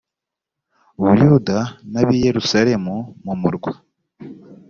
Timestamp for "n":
1.91-1.93